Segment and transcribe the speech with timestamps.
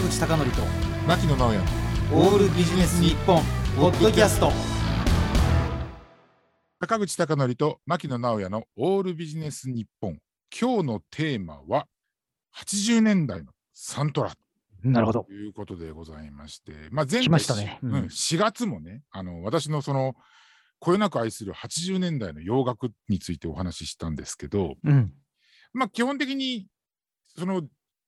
[0.00, 0.62] 坂口孝則と
[1.06, 1.60] 牧野直哉。
[2.14, 3.42] オールビジネス日本
[3.76, 4.50] ポッドキャスト。
[6.80, 10.18] 坂口孝則と牧野直哉のオールビジネス日本。
[10.58, 11.86] 今日のテーマは
[12.56, 14.32] 80年代のサントラ。
[14.82, 15.24] なるほど。
[15.24, 15.32] と。
[15.32, 17.78] いうことでございまして、まあ、前来回ましたね。
[17.82, 17.94] うん。
[17.94, 18.00] うん。
[18.04, 20.14] 4月もねあの私のその
[20.78, 25.12] こよなく愛する80年代の洋楽についてお話ししたんですけど、うん。
[25.74, 26.68] まあ、基本的に
[27.36, 27.64] その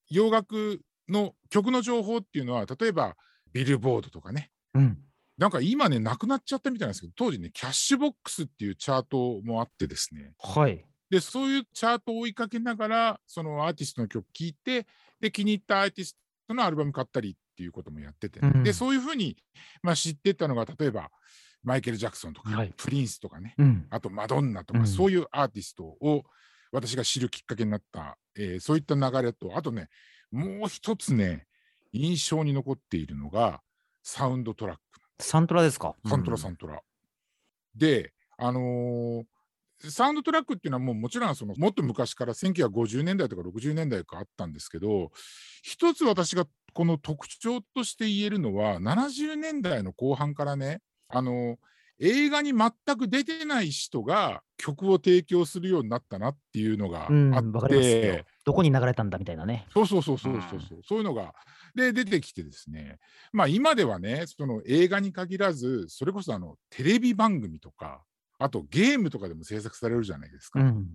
[0.09, 3.17] 洋楽の曲の情報っていうのは例えば
[3.53, 4.51] ビルボードとかね。
[4.75, 4.99] うん。
[5.39, 10.33] なんか今ねなくなっちゃったみたいなんですけど当時ねキャッシュボックスっていうチャートもあってですね。
[10.39, 10.85] はい。
[11.11, 14.87] でそういうチャートを追いかけながらそのアーティストの曲聴いて
[15.21, 16.17] で気に入ったアーティス
[16.49, 18.63] トのアルバム買ったりっていうこともやっててね、うん。
[18.63, 19.37] でそういうふうに、
[19.83, 21.11] まあ、知ってったのが例えば
[21.63, 22.73] マイケル・ジャクソンとか、はい。
[22.77, 23.55] プリンスとかね。
[23.59, 23.87] うん。
[23.91, 24.87] あとマドンナとか、うん。
[24.87, 26.25] そういうアーティストを
[26.73, 29.89] 私が知るきっかけになった、えーそういった流れとあとね
[30.33, 31.47] もう一つね
[31.93, 33.61] 印象に残っているのが
[34.03, 34.83] サウンドトラック
[35.21, 35.95] サントラですか？
[36.09, 36.81] サントラサントラ。
[37.77, 39.25] で、あのー
[39.85, 45.11] サウンドトラックっていうのはもうもちろんそのもっと昔から1950年代とか60年代かあったんですけど
[45.63, 51.57] 一つ私がこの特徴として言えるのは70年代の後半からねあのー
[52.05, 57.33] 映画に全く出てない人が曲を提供するようになったなっていうのがあうん。
[57.33, 58.25] って。
[58.45, 59.67] どこに流れたんだみたいなね。
[59.73, 61.33] そうそうそうそうそうそう、そういうのが
[61.77, 62.99] で出てきてですね
[63.33, 68.03] まあ今ではねその映画に限らずそれこそあのテレビ番組とか
[68.39, 70.87] あとゲームとかでも制作されるじゃないですか、うん。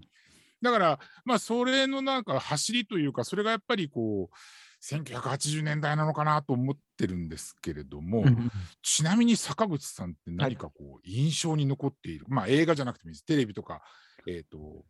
[0.62, 4.36] だからまあそれのなんか走りというかそれがやっぱりこう
[4.84, 13.82] 1980年代なのかなと思ってるんですけれども、うんちなみに坂口さんって何かこう印象に残っている、まあ映画じゃなくてもいいですテレビとか
[14.28, 14.86] えっ、と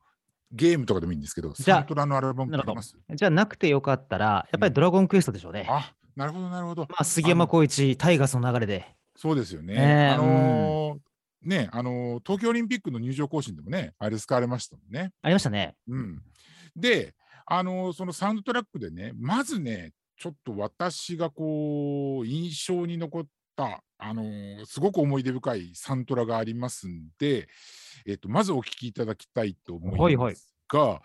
[0.52, 2.98] ゲームとかでもいいんですけどサントラのアルバムあります？
[3.14, 5.66] じゃあなくてよかったら、やっぱりドラゴンクエストでしょうね。
[5.70, 8.86] あなるほどなるほどまあ、杉山浩一、タイガースの流れで。
[9.16, 9.76] そうですよね。
[9.76, 11.00] ねえあのー
[11.44, 15.12] ねあのー東京オリンピックの入場行進でもね、あれ使われましたもんね。
[15.22, 15.76] ありましたね。
[15.88, 16.22] うん、
[16.76, 17.14] で、
[17.50, 23.26] あのーそのサウンドトラックでね、まずね、ちょっと私がこう、印象に残っ
[23.56, 27.48] た、あのーすごく思い出深いサントラがありますんで、
[28.06, 31.02] えっとまずお聞きいただきたいと思いますが、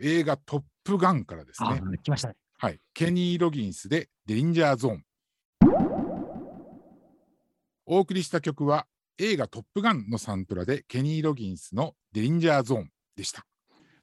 [0.00, 2.36] 映画「トップガン」からですあね、来ましたね。
[2.58, 5.04] はい、ケニー・ロギンスで「デリンジャーゾーン」。
[7.84, 8.86] お送りした曲は
[9.18, 13.46] 映画「トップガン」のサントラでケニー・ロギンスの「デリンジャーゾーン」でした。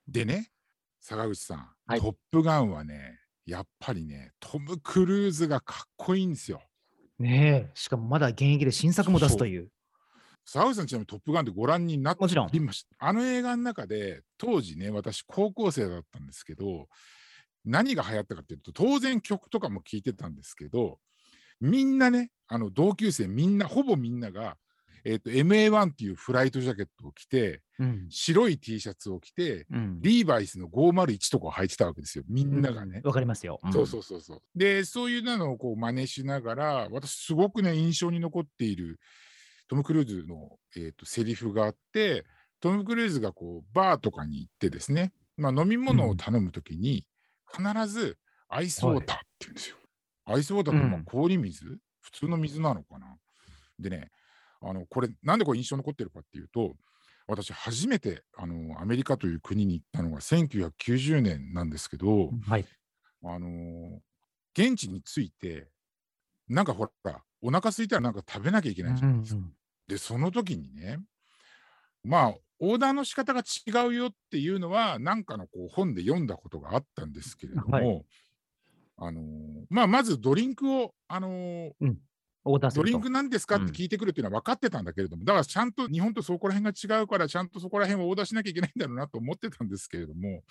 [0.07, 0.51] でね
[1.01, 6.61] 坂口さん、はいトップガンはねやっぱりねトム・クルーズがかっこいいんですよ。
[7.17, 7.71] ねえ。
[7.73, 9.69] しかもまだ現役で新作も出すという。
[10.45, 16.87] 坂口さんちなみに「トップガン」ってご覧になってもちろんりましたあの映画の中で当時ね私高校生だったんですけど
[17.65, 20.99] 何が流行ったかっていうと当然曲とかも聴いてたんですけど
[21.59, 24.57] みんなねあの同級生みんなほぼみんなが、
[25.05, 28.07] えー、と MA1 っていうフライトジャケットを着てうん。
[28.09, 30.01] 白い T シャツを着てうん。
[30.01, 33.01] リーバイスの501とかを履いてたわけですよみんながね。
[33.03, 33.59] わかりますよ。
[33.71, 34.41] そうそうそうそう。
[34.55, 38.99] で、そういうのをこう真似しながら、私すごくね、印象に残っている
[39.67, 42.25] トム・クルーズの、えー、とセリフがあって、
[42.59, 47.05] トム・クルーズがこうバーとかに行ってですね、まあ、飲み物を頼むときに、
[47.51, 48.17] 必ず
[48.49, 49.77] アイスウォーターって言うんですよ。
[50.25, 51.65] アイスウォーターってまあうん氷水、
[52.01, 53.15] 普通の水なのかな？
[53.79, 54.09] でね、
[54.61, 56.75] あのこれ、なんでこれ印象に残ってるかっていうと、
[57.27, 62.65] 私、初めてあのアメリカという国に行ったのが1990年なんですけど、はい。
[63.23, 63.99] あのー
[64.57, 65.69] 現地に着いて、
[66.49, 69.41] なんかほら、お腹空いたらなんか食べなきゃいけないじゃないですか。
[69.87, 70.99] で、その時にね、
[72.03, 78.05] まあ、オーダーの仕方が違うよっていうのは、なんかのこう本で読んだことがあったんですけれども、はい
[78.97, 82.08] あのーまあ、まずドリンクを、あのーオーダーすると。
[82.45, 83.55] ドリンクなんですか？
[83.55, 90.43] ってうん聞いてくるっていうのは分かってたんだけれども、だからちゃんと日本とそこら辺が違うから、ちゃんとそこら辺をオーダーしなきゃいけないんだろうなと思ってたんですけれども、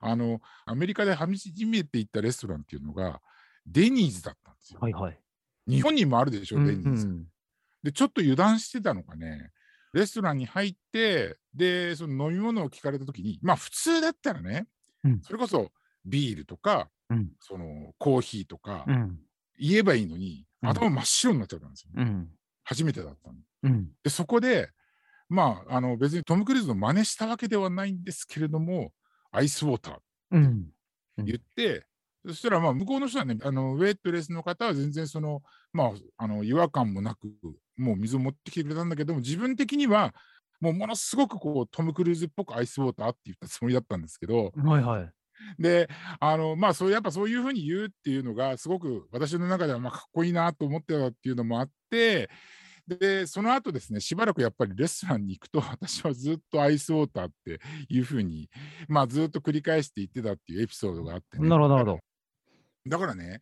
[0.00, 1.30] あの、アメリカで初
[1.66, 3.20] めて行ったレストランっていうのが、
[3.66, 4.80] デニーズだったんですよ。
[4.80, 5.20] はいはい。
[5.68, 7.06] 日本にもあるでしょ、デニーズ。
[7.06, 7.26] うん
[7.82, 9.52] で、ちょっと油断してたのかね、
[9.92, 14.66] レストランに入って、で、その飲み物を聞かれたときに、まあ普通だったらね、
[15.04, 15.70] うんそれこそ
[16.04, 19.20] ビールとか、うんそのコーヒーとかうん。
[19.58, 21.90] 言えばいいのに、うん頭真っ白になっちゃったんですよ。
[21.94, 22.28] うん。
[22.64, 23.36] 初めてだったの。
[23.64, 23.88] うん。
[24.02, 24.70] で、そこで、
[25.28, 28.92] まあ、あの別にトム・クルーズの真似したわけではないんですけれども、
[29.30, 29.96] アイスウォーター
[30.32, 30.66] うん。
[31.18, 31.84] 言って、
[32.26, 35.42] そしたらまあ向こうの人はね、あのウェットレスの方は全然その、
[35.72, 37.28] まあ、あの違和感もなく、
[37.76, 40.14] もう水を持ってきてくれたんだけども、自分的には、
[40.60, 45.10] もうものすごくこうトム・クルーズっぽくアイスウォーターって言ったつもりだったんですけど、はいはい。
[45.58, 45.88] で
[46.20, 52.28] あのまあそうやっぱそういうふうに言うっていうのがすごく私の中ではまあかっこいいなと思ってたっていうのもあって
[52.86, 58.48] でその後ですねしばらくやっぱりレストランに行くと 私はずっとアイスウォーターっていうふうに
[58.88, 62.00] まあずっと繰り返して言ってたっていうエピソードがあってねなるほど、なるほど。
[62.88, 63.40] だからね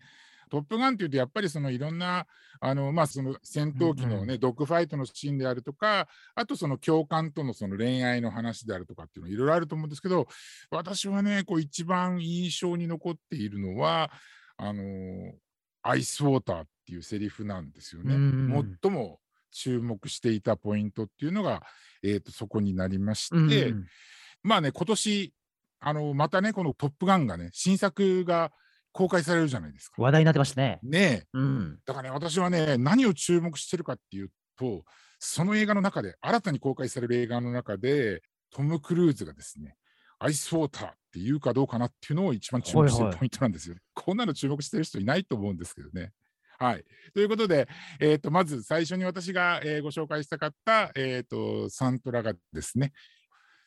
[0.54, 2.26] トップガンっていうとやっぱりそのいろんな
[2.60, 6.06] あの、まあ、その戦闘機のね、ドッグファイトのシーンであるとか
[6.36, 10.28] あとその教官とのその恋愛の話であるとかっていうのいろいろあると思うんですけど
[10.70, 14.12] 私はねこう一番印象に残っているのは
[14.56, 14.84] あの
[15.82, 18.14] アイスウォーターっていうセリフなんですよね。
[18.14, 19.18] うん最も
[19.50, 21.62] 注目していたポイントっていうのが、
[22.02, 23.74] えー、とそこになりまして、
[24.42, 25.32] まあね今年
[25.80, 28.52] あのまたねこの「トップガン」がね新作が
[28.94, 30.00] 公開されるじゃないですか。
[30.00, 30.78] 話題になってましたね。
[30.84, 31.78] ねえうん。
[31.84, 34.84] だからね、私はね、何を注目してるかっていうと、
[35.18, 39.74] その映画の中で、新たに公開される映画の中で、トム・クルーズがですね、
[40.20, 43.80] アイスウォーターって言うかどうかなっていうのを一番注目してはいはいるポイントなんですよね。
[43.94, 46.12] こんなの注目してる人いないと思うんですけどね。
[46.60, 46.84] はい。
[47.12, 47.66] ということで、
[47.98, 52.92] えー、とまず最初に私が、えーご紹介したかった、えー、とサントラがですね、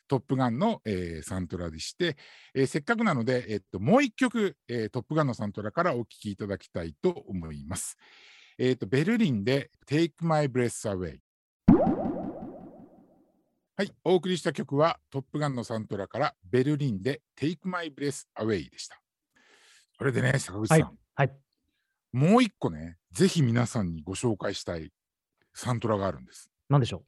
[0.08, 2.16] トップガンの、えーサントラでして、
[2.54, 7.96] えーせっかくなので、えー、ともう一曲、えートップガンのサントラからお聴きいただきたいと思います。
[8.58, 11.18] えー、とベルリンで Take My Breath Away。
[13.76, 19.00] はい、お送りした曲はトップガンのサントラからベルリンで Take My Breath Away でした。
[19.96, 21.32] それでね、坂口さん、はいはい。
[22.12, 24.90] もう一個ね、ぜひ皆さんにご紹介したい
[25.54, 26.50] サントラがあるんです。
[26.68, 27.04] なんでしょ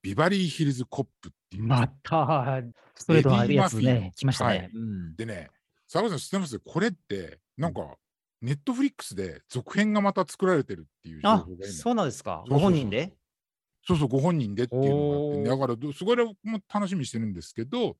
[0.00, 1.32] ビバリーヒルズコップっ。
[1.58, 2.62] また、
[2.94, 4.60] ストレートなやつね、来ましたはい。
[4.60, 4.70] ね。
[4.74, 5.16] うん。
[5.16, 5.50] でね、
[5.86, 7.96] 坂口さん知ってますこれって、なんか、
[8.42, 12.44] ネットフリックスで続編がまた作られてるっていう情あ報が今、そうなんですか。
[12.48, 13.12] ご本人で？
[13.86, 16.34] そうそう、ご本人でっていうのがあってだからど、そこらも
[16.72, 17.96] 楽しみにしてるんですけど、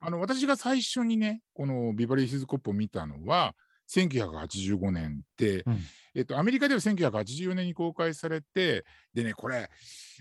[0.00, 3.54] あの私が最初にね、このビバリーヒルズコップを見たのは、
[3.94, 5.78] 1985年で、うん
[6.14, 8.84] えっと、アメリカでは1984年に公開されて、
[9.14, 9.70] でね、これ、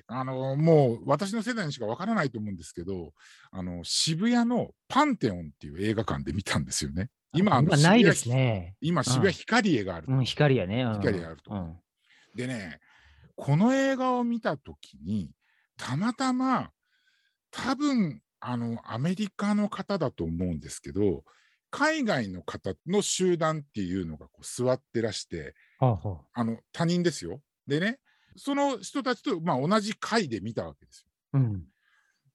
[0.08, 3.12] あのもう私の世代にしかわからないと思うんですけど、
[3.52, 7.10] あの渋谷のパンテオンっていう映画館で見たんですよね。
[7.34, 8.76] 今、あの今ないですね。
[8.82, 10.84] 今、渋谷ヒカリエがあるとうん、光やね。
[10.84, 11.76] うん光があるとうん
[12.36, 12.80] でね、
[13.36, 15.32] この映画を見たときに、
[15.78, 16.72] たまたま、
[17.52, 21.24] 多分あのアメリカの方だと思うんですけど、
[21.72, 27.42] 海外の方の集団っていうのがこう座ってらして、はあはあの他人ですよ。
[27.66, 28.00] でね、
[28.36, 31.12] その人たちと、まあ、同じ回で見たわけですよ。
[31.34, 31.64] あうん。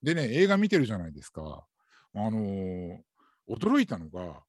[0.03, 1.67] でね、映画見てるじゃないですか。
[2.15, 2.99] あのー
[3.49, 4.43] 驚いたのが、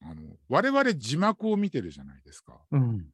[0.00, 2.58] あの我々字幕を見てるじゃないですか。
[2.70, 3.06] うん。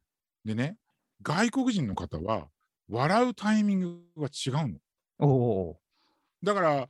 [0.45, 0.77] でね、
[1.21, 2.47] 外国人の方は
[2.89, 4.79] 笑うタイミングが違うの。
[6.43, 6.89] だから、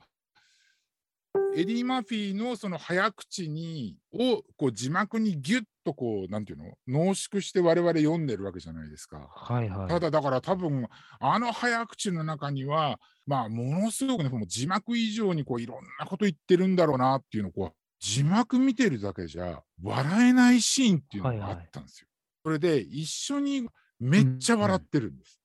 [1.54, 9.28] エディ・マフィーのその早口にをこう字幕にギュッとこう、なんていうの、濃縮して我々読んでるわけじゃないですか。
[9.34, 9.88] はいはい。
[9.88, 10.86] ただだから多分
[11.20, 22.08] あの早口の中にはまあものすごくねもう字幕以上にこういろんなこと言ってるんだろうなっていうのをこう字幕見てるだけじゃ笑えないシーンっていうのがあったんですよ。
[22.44, 23.66] それで一緒に
[23.98, 25.40] めっちゃ笑ってるんです。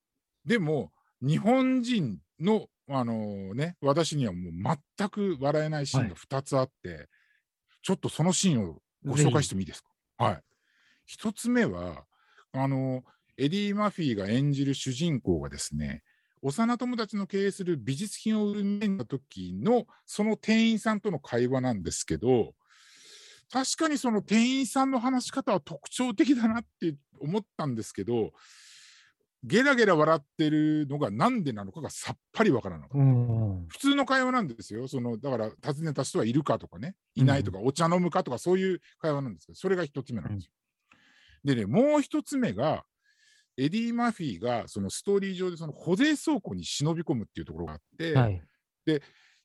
[0.45, 0.91] でも
[1.21, 7.07] 日本人のあのね私にはもう全く笑えないシーンが2つあって、
[7.81, 9.81] ちょっとそのシーンをご紹介してもいいです
[10.17, 10.25] か？
[10.25, 10.41] はい。
[11.05, 12.03] 一つ目は
[12.53, 13.03] あの
[13.37, 16.03] エディ・マフィーが演じる主人公がですね、
[16.41, 22.53] 幼友達の経営する美術品を売りにた時のその店員さんとの会話なんですけど、
[23.51, 28.31] 確かにその店員さんの話し方は特徴的だなって思ったんですけど、
[29.43, 32.97] ゲラゲラ笑ってるのがなんでなのかがさっぱりわからなかった。
[32.97, 33.65] うん。
[33.67, 34.87] 普通の会話なんですよ。
[34.87, 40.51] そのだから訪ねた人はいるかとかね、いないとか、お茶飲むかとかそういう会話なんですけど、それが一つ目なんですよ。
[41.43, 42.83] でね、もう一つ目が、
[43.57, 48.41] エディ・マフィーがそのストーリー上でその保税倉庫に忍び込むっていうところがあって、はい。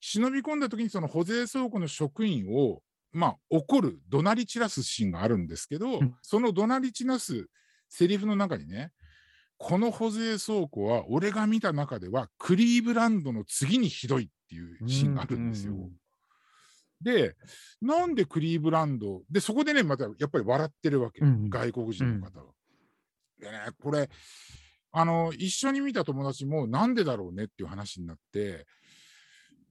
[0.01, 7.49] 忍び込んだ時にその保税倉庫の職員を、まあ、怒る、怒鳴り散らすシーンがあるんですけど、うんその怒鳴り散らす
[7.89, 8.93] セリフの中にね、
[9.59, 15.73] この保税倉庫は俺が見た中ではクリーブランドの次にひどいっていうシーンがあるんですよ。
[15.73, 15.93] うんうん
[16.99, 17.37] で、
[17.83, 22.47] なんでクリーブランドで、そこでね、またやっぱり笑ってるわけ、うん外国人の方は。
[23.39, 24.09] でね、これ、
[24.93, 28.67] あの、一緒に見た友達もなんでだろうねっていう話になって、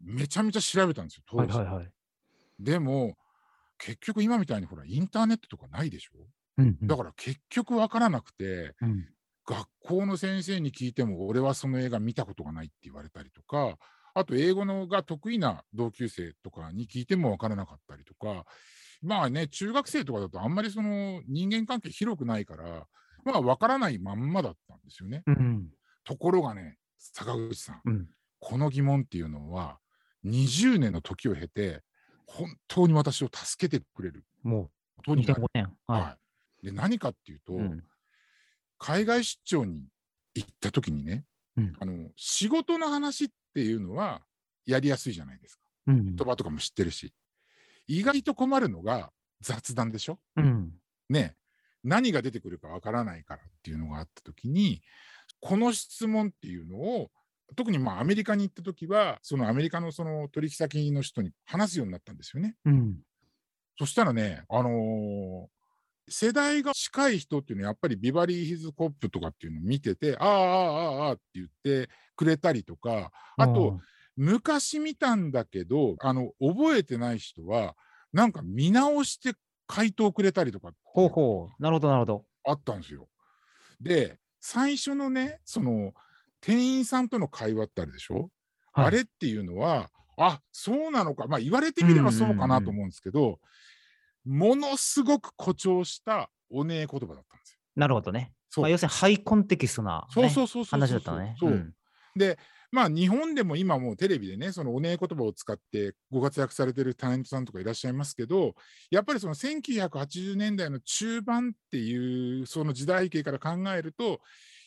[0.03, 1.51] めちゃめちゃ調べたんですよ、当時。
[1.57, 1.89] はいはいはい。
[2.59, 3.17] でも、
[3.79, 6.27] 結局今みたいにほら、インターネットとかないでしょ？
[6.59, 9.09] うんうんだから結局わからなくて、うん
[9.45, 13.77] 学校の先生に聞いても、俺はその映画見たことがないって言われたりとか、
[14.13, 18.45] あと英語のが得意な同級生とかに聞いても分からなかったりとか、
[19.01, 22.87] まあね、中学生とかだとあんまりその人間関係広くないから、
[23.23, 25.23] まあ分からないまんまだったんですよね。
[25.27, 25.67] うん。
[26.03, 28.07] ところがね、坂口さん、うん。
[28.39, 29.79] この疑問っていうのは、
[30.25, 31.81] 20年の時を経て、
[32.25, 35.47] 本当に私を助けてくれるもう、ことになる2.5。
[35.53, 35.77] 年。
[35.87, 36.17] はは
[36.63, 37.57] い、で何かっていうと、い。
[37.57, 37.83] うん。
[38.77, 39.83] 海外出張に
[40.33, 41.25] 行った時にね、
[41.57, 44.21] うんあの仕事の話っていうのは
[44.65, 45.61] やりやすいじゃないですか。
[45.87, 46.27] うん言。
[46.27, 47.13] 葉とかも知ってるし。
[47.87, 50.19] 意外と困るのが雑談でしょ？
[50.35, 50.71] うん。
[51.09, 51.35] ね
[51.83, 54.81] 何が出てくるかわからないからっていうのがあった時に
[55.39, 57.11] この質問っていうのを
[57.55, 62.55] 特にまあアメリカに行った時はそのアメリカのその取引先の人に話すようになったんですよね。
[62.65, 62.95] うん。
[63.77, 65.45] そしたらね、あのー
[66.07, 73.79] 世代が近い人っていうのはやっぱりビバリーヒルズコップとかっていうのを見てて、ああ、ああ、ああって言ってくれたりとか、あと、
[74.15, 77.75] 昔見たんだけど、あの、覚えてない人は、
[78.13, 79.33] なんか見直して
[79.67, 81.61] 回答くれたりとかほうほう。
[81.61, 82.25] なるほど、なるほど。
[82.45, 83.09] あったんですよ。
[83.81, 85.93] で、最初のね、その、
[86.41, 88.29] 店員さんとの会話ってあるでしょ、
[88.73, 93.39] はいあれっていうのは、あそうなのか、まあ言われてみればそうかなと思うんですけど、
[94.25, 97.59] ものすごく誇張したおねえ言葉だったんですよ。
[97.75, 98.33] なるほどね。
[98.49, 101.35] そうまあ、要するにハイコンテキストな、ね、そうそうそうそうそう話だったのね。
[101.37, 101.73] そう、ん
[102.15, 102.39] で、
[102.71, 108.55] まあ日本でも今もうテレビでね、そのおねえ言葉を使ってご活躍されてるタレントさんとかいらっしゃいますけど、
[108.89, 114.19] やっぱりその1980年代の中盤っていうその時代背景から考えると、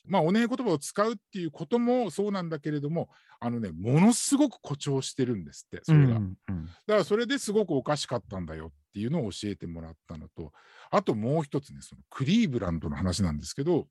[0.07, 3.09] まあおねえ言葉を使うっていうこともそうなんだけれども、
[3.41, 6.17] あのね、ものすごく誇張してるんですって、それが。
[6.17, 10.53] うんうんだからそれですごくおかしかったんだよっていうのを教えてもらったのと、
[10.91, 13.87] あともう一つね、そのクリーブランドの話なんですけど、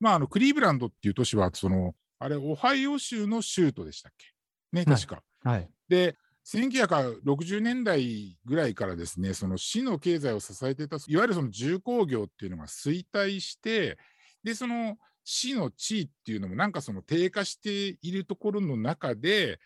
[0.00, 4.26] まあ、あのクリーブランドっていう都市は、その、あれ、オハイオ州の州都でしたっけ？
[4.72, 5.22] ね、はい確か。
[5.42, 5.68] はい。
[5.88, 6.16] で、
[6.46, 13.98] 1960年代ぐらいからですね、その市の経済を支えていた、いわゆるその重工業っていうのが衰退して、
[14.42, 19.58] で、その市の地位っていうのもなんかその低下しているところの中で、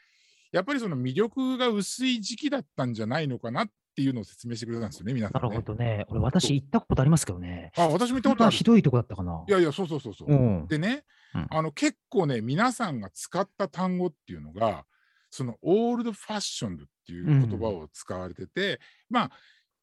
[0.53, 5.57] やっぱりその魅力が薄い時期だったんじゃないのかなっていうのを説明してくれたんですよね、皆さなんるね。
[5.57, 6.05] ほどね。
[6.09, 7.71] 俺、私行ったことありますけどね。
[7.77, 8.65] あ、私も行ったことあるまあひ。
[8.65, 9.45] どいとこだったかな。
[9.49, 10.29] いやいや、そうそうそうそう。
[10.29, 10.67] うん。
[10.67, 14.85] でね、うんあの結構ね、皆さんが使った単語っていうのが、
[15.31, 19.31] そのオールドファッションっていう言葉を使われてて、まあ、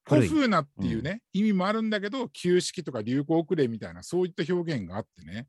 [0.05, 5.47] 古風なっていうね、意味もあるんだけど、旧式とか流行遅れみたいな、そういった表現があってね。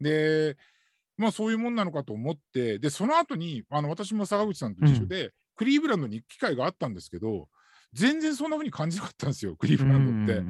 [0.00, 0.56] で、
[1.16, 7.48] まあそういうもんなのかと思って、で、その後に、あの私も坂口さんと一緒で、クリーブランドに行く機会があったんですけど、
[7.94, 10.42] 全然そんな風に感じなかったんですよ、 クリーブランドって。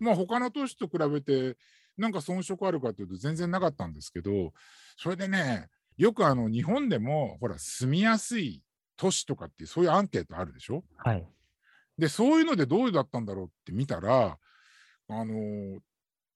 [0.00, 1.56] まあ他の都市と比べて
[1.96, 4.52] なんか遜色あるかというと全然なかったんですけど
[4.96, 8.64] それでねよくあの日本でもほら住みやすい
[8.96, 10.82] 都市とかっていうそういうアンケートあるでしょ？
[10.96, 11.24] はい。
[11.98, 14.38] でそういうのでどうだったんだろうって見たら
[15.08, 15.80] あのー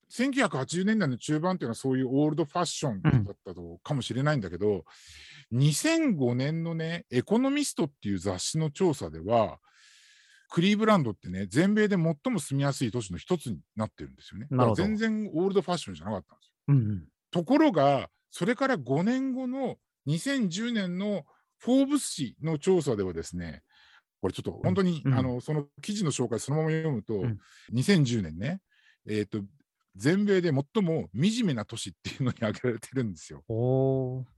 [0.09, 4.85] 1980年代の中盤っていうのはそういうオールドファッションだったとかもしれないんだけど、
[5.53, 9.59] 2005年のね「エコノミスト」っていう雑誌の調査では
[10.49, 14.47] クリーブランドってね全米で最も住みやすい都市の一つになってるんですよね。
[14.77, 16.53] 全然オールドファッションじゃなかったんですよ。
[16.69, 17.05] うんうん。
[17.31, 19.77] ところがそれから5年後の
[20.07, 21.25] 2010年の
[21.59, 23.63] フォーブス誌の調査ではですね
[24.21, 27.39] これちょっと本当に、うんあのその記事の紹介そのまま読むと、うん
[27.75, 28.61] 2010年ね、
[29.09, 29.39] えー、と
[29.97, 33.43] 全米で最も惨めな都市っていうのに挙げられてるんですよ。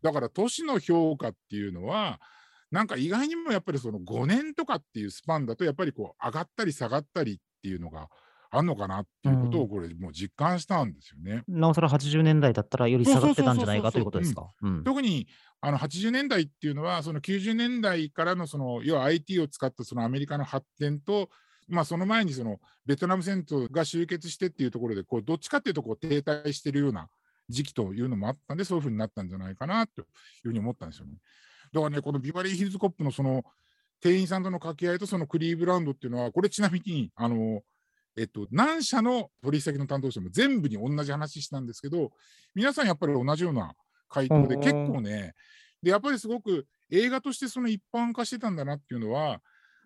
[0.03, 2.21] だから都市の評価っていうのは
[2.70, 8.08] なんか意外にもやっぱりその5年とかっていうスパンだとやっぱりこう上がったり下がったりっていうのが
[8.50, 11.44] あんのかなっていうことをこれもう実感したんですよね。
[11.48, 14.50] なおさら80年代だったらより下がってたんじゃないかということですか？
[14.62, 15.26] うん特に
[15.60, 21.28] あの80年代っていうのはその90年代からのその要は IT を使ったそのアメリカの発展と、
[21.68, 27.08] まあ、その前にそのベトナム戦争が終結してっていうところでこうどっちかっていうとこう停滞してるような
[27.48, 30.06] 時期というのもあったんでそういうふうになったんじゃないかなという
[30.44, 31.14] ふうに思ったんですよね。
[31.72, 33.44] だからねこのビバリーヒルズコップのその
[34.00, 37.62] 店員さんとの掛け合いとそのクリーブランドっていうのはこれちなみにあの
[38.16, 42.10] えっと、何社の取引先の担当者も全部に同じ話したんですけど
[42.52, 43.75] 皆さんやっぱり同じような
[44.08, 44.60] 回答でうん。
[44.60, 45.34] 結構ね
[45.80, 49.40] でやっぱりすごく映画としてその一般化してたんだなっていうのは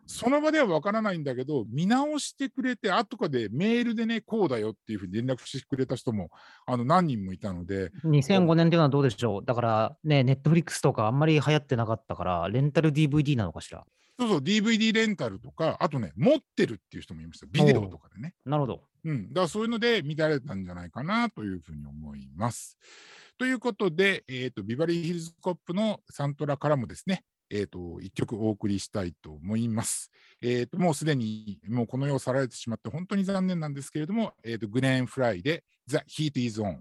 [0.07, 6.31] その場では分からないんだけど見直してくれて後かでメールでねこうだよっていうふうに連絡してくれた人も
[6.67, 9.45] あの何人もいたので2005年っていうのはどうでしょう？
[9.45, 13.85] だからね、ネットフリックスとかあんまり流行ってなかったから、レンタル DVD なのかしら？
[14.19, 18.35] そうそう DVD レンタルとかあとね持ってるっていう人もいましたビデオとかでね。
[18.45, 18.83] なるほど。
[19.05, 22.77] うん、だからそういうので見られたんじゃないかなというふうに思います。
[23.39, 30.11] ということで、えーとビバリーヒルズコップのサントラからもですね、えー、と一曲お送りしたいと思います。
[30.41, 36.79] えー、ともうすでにもうこの世を去られてしまって本当に残念なんですけれども、えー、とグレーンフライで The Heat is On。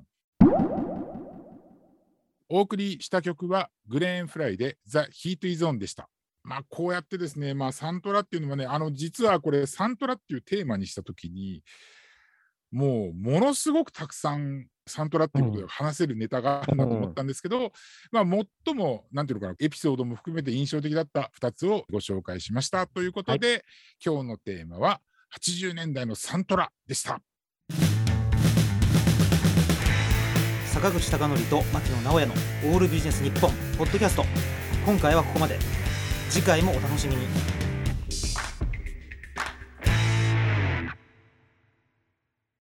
[2.48, 6.10] お送りした曲はグレーンフライで The Heat is On でした。
[6.44, 11.64] まあこうやってですね、まあサントラっていうのはね、あの実はこれサントラっていうテーマにしたときに、
[12.72, 17.72] もうものすごくたくさんサントラっていうことで話せるネタがあるなと思ったんですけど、
[18.12, 18.26] まあ
[18.66, 23.64] 最もなんていうのかなエピソードも含めて印象的だった2つをご紹介しましたということで、
[24.04, 25.02] 今日のテーマは
[25.38, 26.72] 80年代のサントラ。
[26.88, 27.22] でした。
[30.66, 34.24] 坂口孝則と牧野直哉のオールビジネス日本ポッドキャスト。
[34.86, 35.60] 今回はここまで。
[36.30, 37.28] 次回もお楽しみに